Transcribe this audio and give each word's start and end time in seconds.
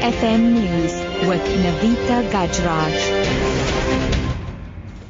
FM 0.00 0.52
News 0.52 0.92
with 1.28 1.42
Navita 1.42 2.30
Gajraj. 2.30 3.38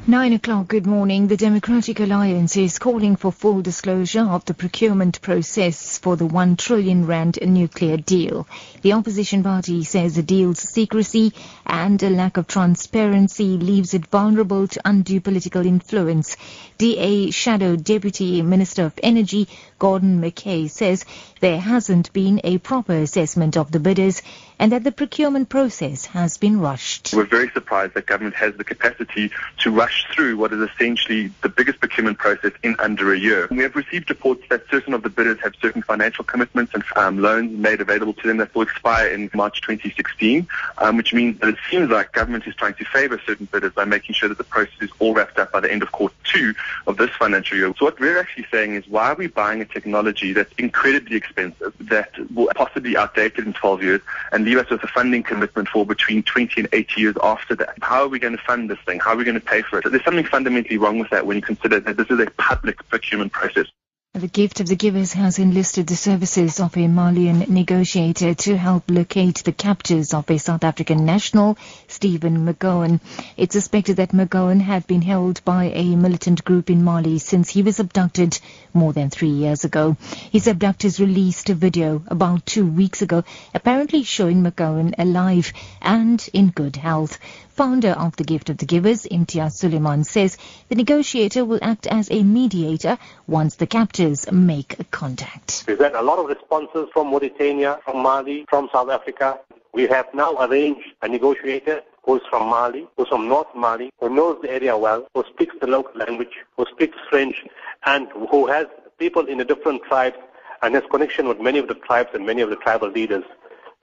Nine 0.07 0.33
o'clock, 0.33 0.67
good 0.67 0.87
morning. 0.87 1.27
The 1.27 1.37
Democratic 1.37 1.99
Alliance 1.99 2.57
is 2.57 2.79
calling 2.79 3.15
for 3.15 3.31
full 3.31 3.61
disclosure 3.61 4.23
of 4.23 4.43
the 4.45 4.55
procurement 4.55 5.21
process 5.21 5.99
for 5.99 6.15
the 6.15 6.25
1 6.25 6.55
trillion 6.55 7.05
rand 7.05 7.37
nuclear 7.39 7.97
deal. 7.97 8.47
The 8.81 8.93
opposition 8.93 9.43
party 9.43 9.83
says 9.83 10.15
the 10.15 10.23
deal's 10.23 10.57
secrecy 10.57 11.33
and 11.63 12.01
a 12.01 12.09
lack 12.09 12.37
of 12.37 12.47
transparency 12.47 13.59
leaves 13.59 13.93
it 13.93 14.07
vulnerable 14.07 14.67
to 14.69 14.81
undue 14.83 15.21
political 15.21 15.63
influence. 15.63 16.35
DA 16.79 17.29
Shadow 17.29 17.75
Deputy 17.75 18.41
Minister 18.41 18.85
of 18.85 18.99
Energy 19.03 19.47
Gordon 19.77 20.19
McKay 20.19 20.67
says 20.67 21.05
there 21.39 21.59
hasn't 21.59 22.11
been 22.13 22.41
a 22.43 22.57
proper 22.57 22.93
assessment 22.93 23.55
of 23.55 23.71
the 23.71 23.79
bidders 23.79 24.23
and 24.59 24.73
that 24.73 24.83
the 24.83 24.91
procurement 24.91 25.47
process 25.47 26.05
has 26.05 26.37
been 26.37 26.59
rushed. 26.59 27.13
We're 27.13 27.23
very 27.23 27.49
surprised 27.49 27.93
that 27.93 28.05
government 28.05 28.35
has 28.35 28.55
the 28.55 28.65
capacity 28.65 29.31
to 29.59 29.71
rush 29.71 30.05
through 30.13 30.37
what 30.37 30.51
is 30.51 30.69
essentially 30.69 31.31
the 31.41 31.49
biggest 31.49 31.79
procurement 31.79 32.17
process 32.17 32.51
in 32.61 32.75
under 32.79 33.13
a 33.13 33.17
year. 33.17 33.47
We 33.49 33.59
have 33.59 33.75
received 33.75 34.09
reports 34.09 34.43
that 34.49 34.63
certain 34.69 34.93
of 34.93 35.01
the 35.01 35.09
bidders 35.09 35.39
have 35.39 35.53
certain 35.61 35.81
financial 35.81 36.25
commitments 36.25 36.73
and 36.73 36.83
um, 36.97 37.21
loans 37.21 37.57
made 37.57 37.79
available 37.79 38.13
to 38.13 38.27
them 38.27 38.37
that 38.37 38.53
will 38.53 38.63
expire 38.63 39.07
in 39.07 39.29
March 39.33 39.61
2016, 39.61 40.47
um, 40.77 40.97
which 40.97 41.13
means 41.13 41.39
that 41.39 41.49
it 41.49 41.57
seems 41.71 41.89
like 41.89 42.11
government 42.11 42.45
is 42.45 42.55
trying 42.55 42.73
to 42.73 42.85
favour 42.85 43.19
certain 43.25 43.45
bidders 43.45 43.73
by 43.73 43.85
making 43.85 44.13
sure 44.13 44.27
that 44.27 44.37
the 44.37 44.43
process 44.43 44.75
is 44.81 44.89
all 44.99 45.13
wrapped 45.13 45.39
up 45.39 45.51
by 45.53 45.61
the 45.61 45.71
end 45.71 45.83
of 45.83 45.91
quarter 45.91 46.15
two 46.25 46.53
of 46.85 46.97
this 46.97 47.09
financial 47.11 47.57
year. 47.57 47.73
So 47.79 47.85
what 47.85 47.99
we're 47.99 48.19
actually 48.19 48.45
saying 48.51 48.75
is 48.75 48.87
why 48.87 49.11
are 49.11 49.15
we 49.15 49.27
buying 49.27 49.61
a 49.61 49.65
technology 49.65 50.33
that's 50.33 50.53
incredibly 50.57 51.15
expensive, 51.15 51.73
that 51.79 52.11
will 52.33 52.49
possibly 52.55 52.97
outdated 52.97 53.45
in 53.45 53.53
12 53.53 53.83
years, 53.83 54.01
and 54.31 54.48
leave 54.49 54.57
us 54.57 54.69
with 54.71 54.83
a 54.83 54.87
funding 54.87 55.21
commitment 55.21 55.69
for 55.69 55.85
between 55.85 56.23
20 56.23 56.61
and 56.61 56.69
80 56.73 57.01
years 57.01 57.15
after 57.21 57.55
that. 57.55 57.77
How 57.81 58.01
are 58.01 58.07
we 58.07 58.17
going 58.17 58.35
to 58.35 58.43
fund 58.43 58.69
this 58.69 58.79
thing? 58.85 58.99
How 58.99 59.11
are 59.11 59.15
we 59.15 59.23
going 59.23 59.39
to 59.39 59.45
pay 59.45 59.61
for 59.61 59.77
it? 59.77 59.83
So 59.83 59.89
there's 59.89 60.03
something 60.03 60.25
fundamentally 60.25 60.77
wrong 60.77 60.97
with 60.97 61.09
that 61.11 61.27
when 61.27 61.37
you 61.37 61.43
consider 61.43 61.79
that 61.79 61.97
this 61.97 62.07
is 62.09 62.19
a 62.19 62.25
public 62.31 62.87
procurement 62.89 63.31
process. 63.31 63.67
The 64.15 64.27
gift 64.27 64.59
of 64.59 64.65
the 64.65 64.75
givers 64.75 65.13
has 65.13 65.37
enlisted 65.37 65.85
the 65.85 65.95
services 65.95 66.59
of 66.59 66.75
a 66.75 66.87
Malian 66.87 67.45
negotiator 67.47 68.33
to 68.33 68.57
help 68.57 68.89
locate 68.89 69.43
the 69.43 69.51
captors 69.51 70.15
of 70.15 70.27
a 70.31 70.39
South 70.39 70.63
African 70.63 71.05
national, 71.05 71.59
Stephen 71.87 72.43
McGowan. 72.43 73.01
It's 73.37 73.53
suspected 73.53 73.97
that 73.97 74.11
McGowan 74.11 74.61
had 74.61 74.87
been 74.87 75.03
held 75.03 75.45
by 75.45 75.65
a 75.65 75.95
militant 75.95 76.43
group 76.43 76.71
in 76.71 76.83
Mali 76.83 77.19
since 77.19 77.49
he 77.51 77.61
was 77.61 77.79
abducted 77.79 78.39
more 78.73 78.93
than 78.93 79.11
three 79.11 79.29
years 79.29 79.63
ago. 79.63 79.95
His 80.31 80.47
abductors 80.47 80.99
released 80.99 81.51
a 81.51 81.53
video 81.53 82.01
about 82.07 82.47
two 82.47 82.65
weeks 82.65 83.03
ago 83.03 83.23
apparently 83.53 84.01
showing 84.01 84.43
McGowan 84.43 84.95
alive 84.97 85.53
and 85.83 86.27
in 86.33 86.49
good 86.49 86.77
health. 86.77 87.19
Founder 87.51 87.89
of 87.89 88.15
the 88.15 88.23
Gift 88.23 88.49
of 88.49 88.57
the 88.57 88.65
Givers, 88.65 89.05
Imtiaz 89.05 89.59
Sooliman, 89.59 90.05
says 90.05 90.37
the 90.69 90.75
negotiator 90.75 91.43
will 91.43 91.59
act 91.61 91.87
as 91.87 92.09
a 92.09 92.23
mediator 92.23 92.97
once 93.27 93.55
the 93.55 93.67
captors 93.67 93.98
make 94.31 94.77
contact. 94.91 95.65
We've 95.67 95.79
had 95.79 95.93
a 95.93 96.01
lot 96.01 96.19
of 96.19 96.27
responses 96.27 96.87
from 96.93 97.07
Mauritania, 97.07 97.79
from 97.83 98.01
Mali, 98.01 98.45
from 98.49 98.69
South 98.71 98.89
Africa. 98.89 99.39
We 99.73 99.87
have 99.87 100.07
now 100.13 100.37
arranged 100.39 100.87
a 101.01 101.07
negotiator 101.07 101.81
who's 102.03 102.21
from 102.29 102.47
Mali, 102.47 102.87
who's 102.95 103.09
from 103.09 103.27
North 103.27 103.53
Mali, 103.55 103.91
who 103.99 104.09
knows 104.09 104.39
the 104.41 104.49
area 104.51 104.77
well, 104.77 105.05
who 105.13 105.23
speaks 105.29 105.55
the 105.59 105.67
local 105.67 105.99
language, 105.99 106.35
who 106.55 106.65
speaks 106.71 106.97
French, 107.09 107.45
and 107.85 108.07
who 108.31 108.47
has 108.47 108.67
people 108.97 109.25
in 109.25 109.37
the 109.37 109.45
different 109.45 109.83
tribes 109.83 110.17
and 110.61 110.75
has 110.75 110.83
connection 110.89 111.27
with 111.27 111.39
many 111.39 111.59
of 111.59 111.67
the 111.67 111.75
tribes 111.75 112.09
and 112.13 112.25
many 112.25 112.41
of 112.41 112.49
the 112.49 112.55
tribal 112.55 112.89
leaders. 112.89 113.23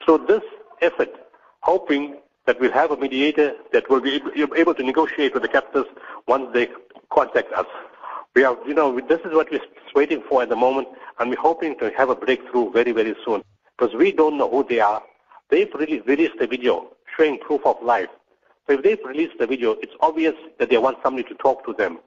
So 0.07 0.19
this 0.19 0.43
effort, 0.81 1.11
hoping 1.61 2.17
that 2.47 2.59
we'll 2.61 2.73
have 2.73 2.91
a 2.91 2.97
mediator 2.97 3.55
that 3.73 3.89
will 3.91 4.01
be 4.01 4.23
able 4.57 4.75
to 4.75 4.83
negotiate 4.83 5.35
with 5.35 5.43
the 5.43 5.49
captors 5.49 5.87
once 6.27 6.49
they 6.53 6.69
contact 7.11 7.53
us. 7.53 7.67
We 8.37 8.45
are, 8.45 8.55
you 8.67 8.75
know, 8.75 9.01
this 9.01 9.21
is 9.21 9.33
what 9.33 9.51
we're 9.51 9.63
waiting 9.95 10.23
for 10.29 10.43
at 10.43 10.51
the 10.51 10.57
moment, 10.57 10.89
and 11.19 11.31
we're 11.31 11.41
hoping 11.41 11.75
to 11.79 11.91
have 11.97 12.11
a 12.11 12.15
breakthrough 12.15 12.71
very, 12.71 12.93
very 12.93 13.17
soon. 13.25 13.43
Because 13.79 13.95
we 13.95 14.13
don't 14.13 14.37
know 14.37 14.51
who 14.51 14.63
they 14.63 14.79
are. 14.79 15.03
They've 15.49 15.73
released, 15.73 16.07
released 16.07 16.35
a 16.41 16.47
video 16.47 16.89
showing 17.17 17.39
proof 17.39 17.63
of 17.65 17.83
life. 17.83 18.11
So 18.67 18.75
if 18.75 18.83
they've 18.83 19.03
released 19.07 19.39
the 19.39 19.47
video, 19.47 19.77
it's 19.81 19.95
obvious 20.01 20.35
that 20.59 20.69
they 20.69 20.77
want 20.77 20.99
somebody 21.03 21.27
to 21.31 21.35
talk 21.37 21.65
to 21.65 21.73
them. 21.73 21.99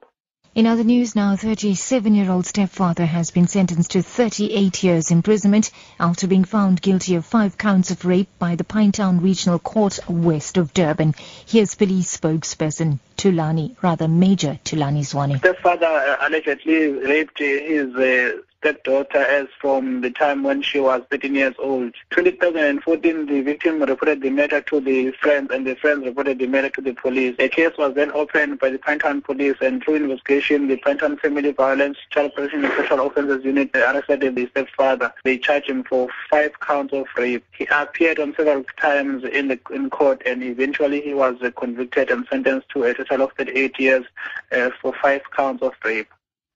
In 0.52 0.66
other 0.66 0.82
news 0.82 1.14
now, 1.14 1.36
37-year-old 1.36 2.44
stepfather 2.44 3.06
has 3.06 3.30
been 3.30 3.46
sentenced 3.46 3.92
to 3.92 4.02
38 4.02 4.82
years 4.82 5.12
imprisonment 5.12 5.70
after 6.00 6.26
being 6.26 6.42
found 6.42 6.82
guilty 6.82 7.14
of 7.14 7.24
five 7.24 7.56
counts 7.56 7.92
of 7.92 8.04
rape 8.04 8.28
by 8.40 8.56
the 8.56 8.64
Pinetown 8.64 9.22
Regional 9.22 9.60
Court 9.60 10.00
west 10.08 10.56
of 10.56 10.74
Durban. 10.74 11.14
Here's 11.46 11.76
police 11.76 12.16
spokesperson 12.16 12.98
Thulani, 13.16 13.76
rather 13.80 14.08
Major 14.08 14.58
Thulani 14.64 15.02
Zwane. 15.02 15.38
Stepfather 15.38 15.86
uh, 15.86 16.16
allegedly 16.28 16.88
raped 16.88 17.38
his 17.38 17.94
uh, 17.94 18.42
stepdaughter 18.60 19.18
as 19.18 19.46
from 19.58 20.02
the 20.02 20.10
time 20.10 20.42
when 20.42 20.60
she 20.60 20.78
was 20.78 21.02
13 21.10 21.34
years 21.34 21.54
old. 21.58 21.94
2014, 22.10 23.26
the 23.26 23.40
victim 23.40 23.80
reported 23.80 24.20
the 24.20 24.28
matter 24.28 24.60
to 24.60 24.80
the 24.80 25.10
friends 25.12 25.50
and 25.50 25.66
the 25.66 25.74
friends 25.76 26.04
reported 26.04 26.38
the 26.38 26.46
matter 26.46 26.68
to 26.68 26.82
the 26.82 26.92
police. 26.92 27.34
A 27.38 27.48
case 27.48 27.72
was 27.78 27.94
then 27.94 28.12
opened 28.12 28.58
by 28.58 28.68
the 28.68 28.78
Pinetown 28.78 29.24
police 29.24 29.56
and 29.62 29.82
through 29.82 29.96
investigation, 29.96 30.68
the 30.68 30.76
Pinetown 30.76 31.18
Family 31.18 31.52
Violence 31.52 31.96
Child 32.10 32.34
Protection 32.34 32.64
and 32.64 32.72
Special 32.74 33.06
Offences 33.06 33.44
Unit 33.44 33.70
arrested 33.74 34.34
the 34.34 34.46
stepfather. 34.50 35.12
They 35.24 35.38
charged 35.38 35.70
him 35.70 35.84
for 35.84 36.08
five 36.28 36.58
counts 36.60 36.92
of 36.92 37.06
rape. 37.16 37.44
He 37.56 37.66
appeared 37.70 38.18
on 38.18 38.34
several 38.36 38.64
times 38.78 39.24
in 39.24 39.48
the 39.48 39.58
in 39.70 39.88
court 39.88 40.22
and 40.26 40.42
eventually 40.42 41.00
he 41.00 41.14
was 41.14 41.36
convicted 41.56 42.10
and 42.10 42.26
sentenced 42.28 42.68
to 42.70 42.84
a 42.84 42.94
total 42.94 43.22
of 43.22 43.32
38 43.38 43.78
years 43.80 44.04
uh, 44.52 44.70
for 44.82 44.92
five 45.00 45.22
counts 45.34 45.62
of 45.62 45.72
rape. 45.82 46.08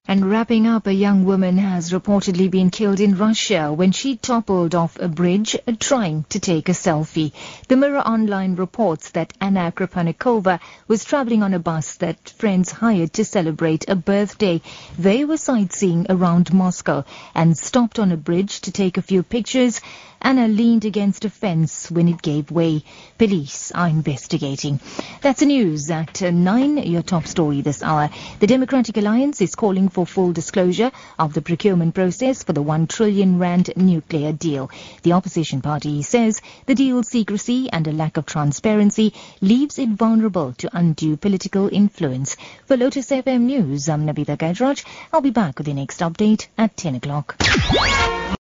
And 0.06 0.30
wrapping 0.30 0.66
up, 0.66 0.86
a 0.86 0.92
young 0.92 1.24
woman 1.24 1.56
has 1.56 1.90
reportedly 1.90 2.50
been 2.50 2.68
killed 2.68 3.00
in 3.00 3.16
Russia 3.16 3.72
when 3.72 3.90
she 3.90 4.16
toppled 4.18 4.74
off 4.74 4.98
a 5.00 5.08
bridge 5.08 5.56
uh, 5.66 5.72
trying 5.80 6.26
to 6.28 6.38
take 6.38 6.68
a 6.68 6.72
selfie. 6.72 7.32
The 7.68 7.76
Mirror 7.78 8.00
Online 8.00 8.54
reports 8.54 9.12
that 9.12 9.32
Anna 9.40 9.72
Krapanikova 9.72 10.60
was 10.86 11.06
traveling 11.06 11.42
on 11.42 11.54
a 11.54 11.58
bus 11.58 11.94
that 11.96 12.28
friends 12.28 12.70
hired 12.70 13.14
to 13.14 13.24
celebrate 13.24 13.88
a 13.88 13.96
birthday. 13.96 14.60
They 14.98 15.24
were 15.24 15.38
sightseeing 15.38 16.04
around 16.10 16.52
Moscow 16.52 17.06
and 17.34 17.56
stopped 17.56 17.98
on 17.98 18.12
a 18.12 18.18
bridge 18.18 18.60
to 18.60 18.72
take 18.72 18.98
a 18.98 19.02
few 19.02 19.22
pictures. 19.22 19.80
Anna 20.24 20.48
leaned 20.48 20.86
against 20.86 21.26
a 21.26 21.30
fence 21.30 21.90
when 21.90 22.08
it 22.08 22.22
gave 22.22 22.50
way. 22.50 22.82
Police 23.18 23.70
are 23.72 23.88
investigating. 23.88 24.80
That's 25.20 25.40
the 25.40 25.46
news 25.46 25.90
at 25.90 26.22
uh, 26.22 26.30
9, 26.30 26.78
your 26.78 27.02
top 27.02 27.26
story 27.26 27.60
this 27.60 27.82
hour. 27.82 28.08
The 28.40 28.46
Democratic 28.46 28.96
Alliance 28.96 29.42
is 29.42 29.54
calling 29.54 29.90
for 29.90 30.06
full 30.06 30.32
disclosure 30.32 30.92
of 31.18 31.34
the 31.34 31.42
procurement 31.42 31.94
process 31.94 32.42
for 32.42 32.54
the 32.54 32.62
1 32.62 32.86
trillion 32.86 33.38
rand 33.38 33.70
nuclear 33.76 34.32
deal. 34.32 34.70
The 35.02 35.12
opposition 35.12 35.60
party 35.60 36.00
says 36.00 36.40
the 36.64 36.74
deal's 36.74 37.08
secrecy 37.08 37.68
and 37.70 37.86
a 37.86 37.92
lack 37.92 38.16
of 38.16 38.24
transparency 38.24 39.12
leaves 39.42 39.78
it 39.78 39.90
vulnerable 39.90 40.54
to 40.54 40.74
undue 40.74 41.18
political 41.18 41.68
influence. 41.70 42.38
For 42.64 42.78
Lotus 42.78 43.10
FM 43.10 43.42
News, 43.42 43.90
I'm 43.90 44.06
Nabitha 44.06 44.38
Gajraj. 44.38 44.86
I'll 45.12 45.20
be 45.20 45.28
back 45.28 45.58
with 45.58 45.66
the 45.66 45.74
next 45.74 46.00
update 46.00 46.46
at 46.56 46.78
10 46.78 46.94
o'clock. 46.94 47.36